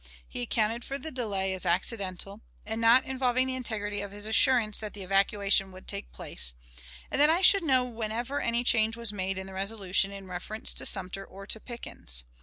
He 0.27 0.41
accounted 0.41 0.83
for 0.83 0.97
the 0.97 1.11
delay 1.11 1.53
as 1.53 1.63
accidental, 1.63 2.41
and 2.65 2.81
not 2.81 3.05
involving 3.05 3.45
the 3.45 3.53
integrity 3.53 4.01
of 4.01 4.11
his 4.11 4.25
assurance 4.25 4.79
that 4.79 4.93
the 4.95 5.03
evacuation 5.03 5.71
would 5.71 5.87
take 5.87 6.11
place, 6.11 6.55
and 7.11 7.21
that 7.21 7.29
I 7.29 7.41
should 7.41 7.61
know 7.63 7.83
whenever 7.83 8.41
any 8.41 8.63
change 8.63 8.97
was 8.97 9.13
made 9.13 9.37
in 9.37 9.45
the 9.45 9.53
resolution 9.53 10.11
in 10.11 10.25
reference 10.25 10.73
to 10.73 10.87
Sumter 10.87 11.23
or 11.23 11.45
to 11.45 11.59
Pickens. 11.59 12.23